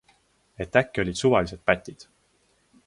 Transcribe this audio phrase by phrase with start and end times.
[0.65, 2.09] Et äkki olid suvalised pätid?